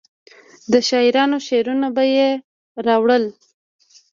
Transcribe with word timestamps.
د 0.71 0.73
شاعرانو 0.89 1.37
شعرونه 1.47 1.87
به 1.95 2.03
یې 2.15 2.27
راوړل. 2.87 3.23